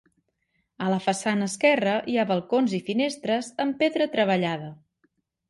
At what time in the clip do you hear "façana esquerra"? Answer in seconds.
1.07-1.93